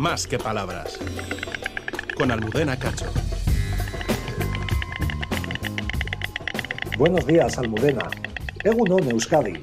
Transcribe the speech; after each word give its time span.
más 0.00 0.26
que 0.26 0.38
palabras. 0.38 0.98
Con 2.16 2.30
Almudena 2.30 2.74
Cacho. 2.78 3.04
Buenos 6.96 7.26
días, 7.26 7.58
Almudena. 7.58 8.08
Egunon, 8.64 9.10
Euskadi. 9.10 9.60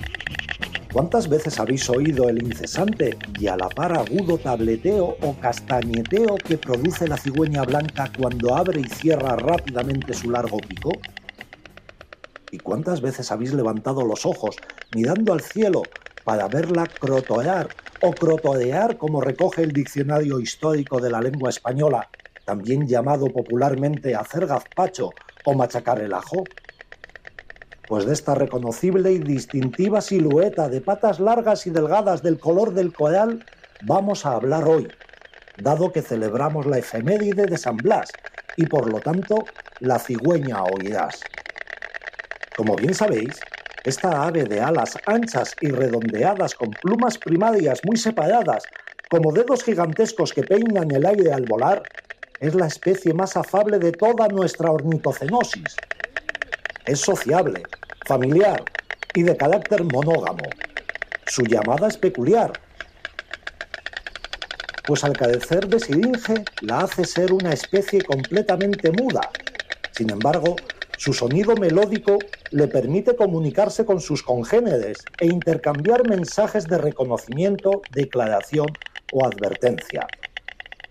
¿Cuántas 0.94 1.28
veces 1.28 1.60
habéis 1.60 1.90
oído 1.90 2.30
el 2.30 2.44
incesante 2.44 3.18
y 3.40 3.48
a 3.48 3.58
la 3.58 3.68
par 3.68 3.94
agudo 3.94 4.38
tableteo 4.38 5.18
o 5.22 5.36
castañeteo 5.42 6.38
que 6.38 6.60
produce 6.60 7.08
la 7.08 7.18
cigüeña 7.18 7.64
blanca 7.64 8.12
cuando 8.16 8.56
abre 8.56 8.82
y 8.82 8.90
cierra 8.90 9.38
rápidamente 9.38 10.14
su 10.14 10.30
largo 10.30 10.60
pico? 10.60 10.92
¿Y 12.52 12.60
cuántas 12.60 13.02
veces 13.02 13.32
habéis 13.32 13.54
levantado 13.54 14.06
los 14.06 14.24
ojos 14.24 14.56
mirando 14.94 15.34
al 15.34 15.42
cielo 15.42 15.82
para 16.24 16.48
verla 16.48 16.86
crotoear 16.86 17.70
o 18.02 18.12
crotodear 18.12 18.98
como 18.98 19.22
recoge 19.22 19.64
el 19.64 19.72
diccionario 19.72 20.40
histórico 20.40 21.00
de 21.00 21.10
la 21.10 21.22
lengua 21.22 21.50
española, 21.50 22.10
también 22.46 22.88
llamado 22.88 23.28
popularmente 23.28 24.16
hacer 24.16 24.48
gazpacho 24.48 25.12
o 25.46 25.54
machacar 25.54 26.00
el 26.00 26.14
ajo? 26.14 26.44
Pues 27.88 28.06
de 28.06 28.14
esta 28.14 28.36
reconocible 28.36 29.12
y 29.12 29.20
distintiva 29.20 30.02
silueta 30.02 30.70
de 30.70 30.82
patas 30.82 31.20
largas 31.20 31.66
y 31.68 31.70
delgadas 31.70 32.22
del 32.22 32.40
color 32.40 32.74
del 32.74 32.94
coral 32.94 33.46
vamos 33.82 34.26
a 34.26 34.34
hablar 34.34 34.68
hoy, 34.68 34.88
dado 35.58 35.92
que 35.92 36.02
celebramos 36.02 36.66
la 36.66 36.78
efeméride 36.78 37.46
de 37.46 37.58
San 37.58 37.78
Blas 37.78 38.12
y 38.58 38.66
por 38.66 38.92
lo 38.92 39.00
tanto 39.00 39.46
la 39.80 40.00
cigüeña 40.00 40.64
oirás. 40.64 41.22
Como 42.56 42.76
bien 42.76 42.94
sabéis, 42.94 43.40
esta 43.88 44.28
ave 44.28 44.44
de 44.44 44.60
alas 44.60 44.98
anchas 45.06 45.56
y 45.62 45.70
redondeadas 45.70 46.56
con 46.56 46.72
plumas 46.72 47.18
primarias 47.18 47.80
muy 47.86 47.96
separadas, 47.96 48.64
como 49.10 49.32
dedos 49.32 49.64
gigantescos 49.64 50.34
que 50.34 50.44
peinan 50.44 50.92
el 50.92 51.06
aire 51.06 51.32
al 51.32 51.46
volar, 51.46 51.84
es 52.42 52.54
la 52.54 52.68
especie 52.68 53.14
más 53.14 53.38
afable 53.38 53.80
de 53.80 53.94
toda 53.94 54.28
nuestra 54.28 54.72
ornitocenosis. 54.72 55.78
Es 56.86 57.00
sociable, 57.00 57.64
familiar 58.06 58.62
y 59.14 59.24
de 59.24 59.38
carácter 59.38 59.86
monógamo. 59.86 60.44
Su 61.26 61.44
llamada 61.44 61.88
es 61.88 61.98
peculiar, 61.98 62.52
pues 64.86 65.06
al 65.06 65.16
carecer 65.16 65.66
de 65.66 65.80
siringe 65.80 66.44
la 66.60 66.80
hace 66.80 67.06
ser 67.06 67.32
una 67.32 67.54
especie 67.54 68.02
completamente 68.02 68.92
muda. 68.92 69.22
Sin 69.92 70.10
embargo, 70.10 70.58
su 70.98 71.14
sonido 71.14 71.56
melódico 71.56 72.18
le 72.52 72.68
permite 72.68 73.16
comunicarse 73.16 73.86
con 73.86 74.00
sus 74.00 74.24
congéneres 74.24 74.98
e 75.20 75.26
intercambiar 75.26 76.08
mensajes 76.08 76.66
de 76.66 76.78
reconocimiento, 76.78 77.82
declaración 77.92 78.68
o 79.12 79.26
advertencia. 79.26 80.08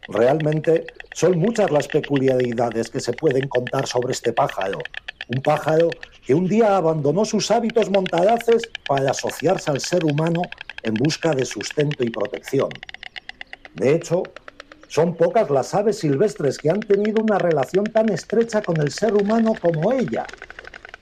Realmente 0.09 0.87
son 1.13 1.39
muchas 1.39 1.71
las 1.71 1.89
peculiaridades 1.89 2.91
que 2.91 3.01
se 3.01 3.13
pueden 3.13 3.49
contar 3.49 3.87
sobre 3.87 4.13
este 4.13 4.33
pájaro, 4.33 4.79
un 5.35 5.43
pájaro 5.43 5.91
que 6.25 6.35
un 6.35 6.47
día 6.47 6.77
abandonó 6.77 7.25
sus 7.25 7.51
hábitos 7.51 7.91
montaraces 7.91 8.63
para 8.87 9.11
asociarse 9.11 9.71
al 9.71 9.81
ser 9.81 10.05
humano 10.05 10.43
en 10.83 10.95
busca 10.95 11.33
de 11.33 11.45
sustento 11.45 12.05
y 12.05 12.11
protección. 12.11 12.69
De 13.75 13.95
hecho, 13.95 14.23
son 14.89 15.17
pocas 15.17 15.51
las 15.51 15.75
aves 15.75 15.99
silvestres 15.99 16.59
que 16.59 16.71
han 16.71 16.81
tenido 16.81 17.23
una 17.23 17.39
relación 17.39 17.85
tan 17.85 18.09
estrecha 18.11 18.63
con 18.63 18.81
el 18.81 18.93
ser 18.93 19.15
humano 19.15 19.55
como 19.61 19.93
ella. 19.93 20.27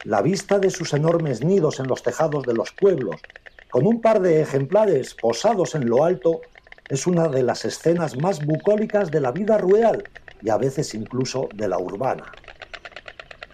La 0.04 0.20
vista 0.20 0.58
de 0.58 0.68
sus 0.68 0.92
enormes 0.92 1.42
nidos 1.42 1.80
en 1.80 1.86
los 1.88 2.02
tejados 2.02 2.44
de 2.44 2.52
los 2.52 2.72
pueblos, 2.72 3.22
con 3.70 3.86
un 3.86 4.02
par 4.02 4.20
de 4.20 4.42
ejemplares 4.42 5.14
posados 5.14 5.74
en 5.74 5.88
lo 5.88 6.04
alto, 6.04 6.42
es 6.90 7.06
una 7.06 7.28
de 7.28 7.42
las 7.42 7.64
escenas 7.64 8.14
más 8.18 8.44
bucólicas 8.44 9.10
de 9.10 9.22
la 9.22 9.32
vida 9.32 9.56
rural 9.56 10.04
y 10.42 10.50
a 10.50 10.58
veces 10.58 10.94
incluso 10.94 11.48
de 11.54 11.68
la 11.68 11.78
urbana. 11.78 12.30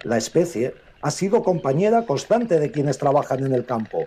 La 0.03 0.17
especie 0.17 0.75
ha 1.01 1.09
sido 1.09 1.41
compañera 1.41 2.05
constante 2.05 2.59
de 2.59 2.69
quienes 2.69 2.97
trabajan 2.97 3.45
en 3.45 3.53
el 3.53 3.65
campo. 3.65 4.05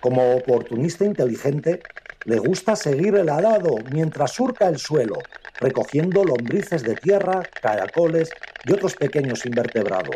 Como 0.00 0.36
oportunista 0.36 1.04
inteligente, 1.04 1.82
le 2.26 2.38
gusta 2.38 2.76
seguir 2.76 3.16
el 3.16 3.28
arado 3.28 3.78
mientras 3.90 4.30
surca 4.30 4.68
el 4.68 4.78
suelo, 4.78 5.18
recogiendo 5.58 6.24
lombrices 6.24 6.84
de 6.84 6.94
tierra, 6.94 7.42
caracoles 7.60 8.30
y 8.64 8.72
otros 8.72 8.94
pequeños 8.94 9.44
invertebrados. 9.46 10.14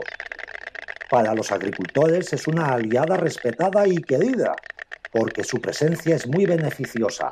Para 1.08 1.34
los 1.34 1.52
agricultores 1.52 2.32
es 2.32 2.48
una 2.48 2.72
aliada 2.72 3.16
respetada 3.16 3.86
y 3.86 3.98
querida, 3.98 4.56
porque 5.12 5.44
su 5.44 5.60
presencia 5.60 6.16
es 6.16 6.26
muy 6.26 6.46
beneficiosa. 6.46 7.30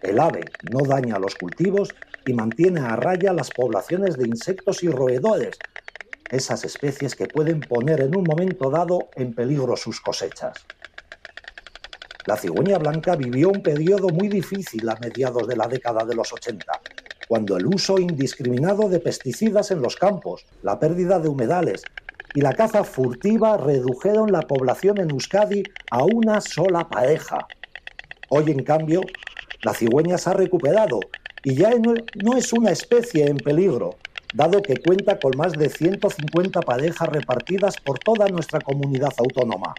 El 0.00 0.20
ave 0.20 0.44
no 0.70 0.82
daña 0.82 1.18
los 1.18 1.34
cultivos 1.34 1.92
y 2.24 2.32
mantiene 2.32 2.80
a 2.80 2.94
raya 2.94 3.32
las 3.32 3.50
poblaciones 3.50 4.16
de 4.16 4.28
insectos 4.28 4.84
y 4.84 4.88
roedores, 4.88 5.58
esas 6.30 6.64
especies 6.64 7.16
que 7.16 7.26
pueden 7.26 7.58
poner 7.58 8.02
en 8.02 8.16
un 8.16 8.22
momento 8.22 8.70
dado 8.70 9.08
en 9.16 9.34
peligro 9.34 9.76
sus 9.76 10.00
cosechas. 10.00 10.64
La 12.26 12.36
cigüeña 12.36 12.78
blanca 12.78 13.16
vivió 13.16 13.48
un 13.48 13.62
periodo 13.62 14.10
muy 14.10 14.28
difícil 14.28 14.88
a 14.88 14.96
mediados 15.00 15.48
de 15.48 15.56
la 15.56 15.66
década 15.66 16.04
de 16.04 16.14
los 16.14 16.32
80, 16.32 16.66
cuando 17.26 17.56
el 17.56 17.66
uso 17.66 17.98
indiscriminado 17.98 18.88
de 18.88 19.00
pesticidas 19.00 19.70
en 19.72 19.82
los 19.82 19.96
campos, 19.96 20.46
la 20.62 20.78
pérdida 20.78 21.18
de 21.18 21.28
humedales 21.28 21.82
y 22.34 22.40
la 22.40 22.52
caza 22.52 22.84
furtiva 22.84 23.56
redujeron 23.56 24.32
la 24.32 24.42
población 24.42 24.98
en 24.98 25.10
Euskadi 25.10 25.62
a 25.90 26.04
una 26.04 26.40
sola 26.40 26.88
pareja. 26.88 27.46
Hoy, 28.28 28.50
en 28.50 28.62
cambio, 28.62 29.02
la 29.62 29.74
cigüeña 29.74 30.18
se 30.18 30.30
ha 30.30 30.34
recuperado 30.34 31.00
y 31.42 31.54
ya 31.54 31.70
no 32.22 32.36
es 32.36 32.52
una 32.52 32.70
especie 32.70 33.26
en 33.26 33.38
peligro, 33.38 33.96
dado 34.34 34.60
que 34.60 34.76
cuenta 34.76 35.18
con 35.18 35.36
más 35.36 35.52
de 35.54 35.68
150 35.68 36.60
parejas 36.62 37.08
repartidas 37.08 37.76
por 37.78 37.98
toda 37.98 38.28
nuestra 38.28 38.60
comunidad 38.60 39.12
autónoma, 39.18 39.74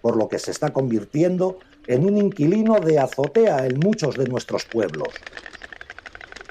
por 0.00 0.16
lo 0.16 0.28
que 0.28 0.38
se 0.38 0.50
está 0.50 0.72
convirtiendo 0.72 1.58
en 1.86 2.04
un 2.04 2.16
inquilino 2.16 2.80
de 2.80 2.98
azotea 2.98 3.66
en 3.66 3.78
muchos 3.78 4.16
de 4.16 4.26
nuestros 4.26 4.64
pueblos. 4.64 5.08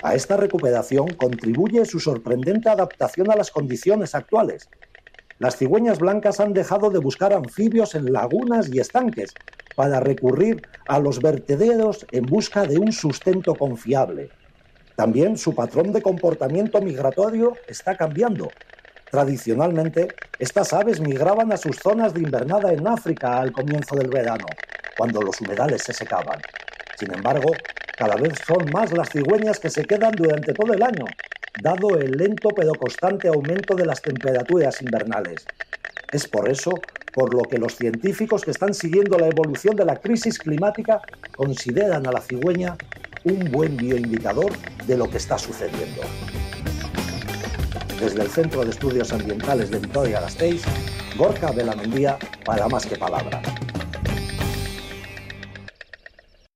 A 0.01 0.16
esta 0.16 0.37
recuperación 0.37 1.13
contribuye 1.13 1.83
su 1.85 1.99
sorprendente 1.99 2.69
adaptación 2.69 3.29
a 3.31 3.35
las 3.35 3.51
condiciones 3.51 4.16
actuales. 4.16 4.69
Las 5.39 5.55
cigüeñas 5.55 6.00
blancas 6.00 6.41
han 6.41 6.51
dejado 6.51 6.89
de 6.89 7.00
buscar 7.00 7.31
anfibios 7.31 7.95
en 7.95 8.11
lagunas 8.11 8.67
y 8.67 8.79
estanques 8.81 9.33
para 9.73 10.01
recurrir 10.01 10.61
a 10.85 11.00
los 11.00 11.22
vertederos 11.22 12.05
en 12.11 12.25
busca 12.25 12.66
de 12.66 12.77
un 12.77 12.91
sustento 12.91 13.55
confiable. 13.55 14.31
También 14.97 15.38
su 15.38 15.55
patrón 15.55 15.94
de 15.94 16.01
comportamiento 16.01 16.81
migratorio 16.81 17.53
está 17.69 17.95
cambiando. 17.95 18.49
Tradicionalmente, 19.09 20.09
estas 20.39 20.73
aves 20.73 20.99
migraban 20.99 21.53
a 21.53 21.57
sus 21.57 21.78
zonas 21.78 22.13
de 22.13 22.19
invernada 22.19 22.73
en 22.73 22.85
África 22.85 23.39
al 23.39 23.53
comienzo 23.53 23.95
del 23.95 24.09
verano, 24.09 24.45
cuando 24.97 25.22
los 25.22 25.39
humedales 25.39 25.83
se 25.83 25.94
secaban. 25.94 26.41
Sin 26.97 27.13
embargo, 27.13 27.53
cada 27.97 28.17
vez 28.17 28.33
son 28.45 28.69
más 28.73 28.91
las 28.91 29.09
cigüeñas 29.09 29.57
que 29.57 29.69
se 29.69 29.85
quedan 29.85 30.11
durante 30.11 30.53
todo 30.53 30.73
el 30.73 30.83
año, 30.83 31.05
dado 31.62 31.97
el 31.97 32.12
lento 32.12 32.50
pero 32.56 32.74
constante 32.75 33.28
aumento 33.28 33.75
de 33.75 33.86
las 33.86 34.02
temperaturas 34.02 34.81
invernales. 34.81 35.46
Es 36.12 36.28
por 36.28 36.50
eso 36.50 36.74
por 37.14 37.34
lo 37.34 37.44
que 37.44 37.58
los 37.58 37.75
científicos 37.75 38.44
que 38.44 38.52
están 38.52 38.74
siguiendo 38.74 39.18
la 39.18 39.28
evolución 39.28 39.75
de 39.75 39.86
la 39.86 39.97
crisis 39.97 40.40
climática 40.40 41.02
consideran 41.36 42.08
a 42.08 42.12
la 42.12 42.22
cigüeña 42.22 42.78
un 43.24 43.52
buen 43.52 43.75
bioindicador 43.78 44.52
de 44.88 44.97
lo 44.97 45.09
que 45.09 45.18
está 45.18 45.38
sucediendo. 45.38 46.02
Desde 48.00 48.22
el 48.22 48.30
Centro 48.30 48.64
de 48.64 48.72
Estudios 48.72 49.12
Ambientales 49.12 49.72
de 49.72 49.80
Vitoria-Gasteiz, 49.80 50.64
Gorka 51.18 51.52
Belamendía 51.52 52.18
para 52.46 52.68
Más 52.70 52.86
que 52.86 52.96
Palabra. 52.96 53.41